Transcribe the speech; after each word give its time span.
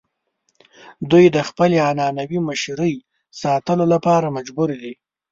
دوی 1.11 1.25
د 1.35 1.37
خپلې 1.49 1.77
عنعنوي 1.87 2.39
مشرۍ 2.49 2.95
ساتلو 3.41 3.85
لپاره 3.93 4.33
مجبور 4.37 4.69
دي. 4.81 4.93